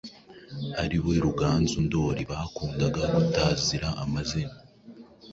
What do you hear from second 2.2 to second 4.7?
bakundaga gutazira amazina